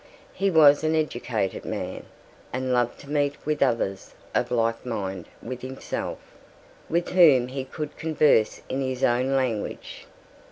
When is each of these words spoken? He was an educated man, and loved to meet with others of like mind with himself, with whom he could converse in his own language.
He 0.33 0.49
was 0.49 0.83
an 0.83 0.95
educated 0.95 1.63
man, 1.63 2.07
and 2.51 2.73
loved 2.73 2.99
to 3.01 3.09
meet 3.11 3.35
with 3.45 3.61
others 3.61 4.15
of 4.33 4.49
like 4.49 4.83
mind 4.83 5.27
with 5.43 5.61
himself, 5.61 6.17
with 6.89 7.09
whom 7.09 7.49
he 7.49 7.63
could 7.65 7.95
converse 7.97 8.63
in 8.67 8.81
his 8.81 9.03
own 9.03 9.35
language. 9.35 10.07